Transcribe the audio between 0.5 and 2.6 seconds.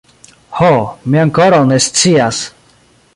Ho, mi ankoraŭ ne scias.